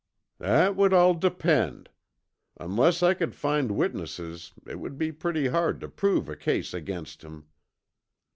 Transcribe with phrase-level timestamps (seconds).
[0.39, 1.89] "That would all depend.
[2.59, 7.23] Unless I could find witnesses it would be pretty hard to prove a case against
[7.23, 7.45] him.